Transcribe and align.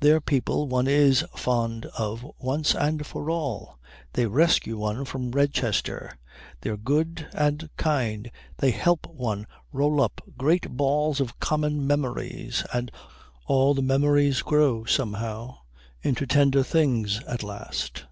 They're 0.00 0.20
people 0.20 0.68
one 0.68 0.86
is 0.86 1.24
fond 1.34 1.86
of 1.96 2.26
once 2.38 2.74
and 2.74 3.06
for 3.06 3.30
all. 3.30 3.78
They 4.12 4.26
rescue 4.26 4.76
one 4.76 5.06
from 5.06 5.30
Redchester. 5.30 6.18
They're 6.60 6.76
good 6.76 7.26
and 7.32 7.70
kind. 7.78 8.30
They 8.58 8.72
help 8.72 9.06
one 9.06 9.46
roll 9.72 10.02
up 10.02 10.20
great 10.36 10.68
balls 10.76 11.18
of 11.18 11.40
common 11.40 11.86
memories, 11.86 12.62
and 12.74 12.92
all 13.46 13.72
the 13.72 13.80
memories 13.80 14.42
grow 14.42 14.84
somehow 14.84 15.56
into 16.02 16.26
tender 16.26 16.62
things 16.62 17.22
at 17.26 17.42
last. 17.42 18.04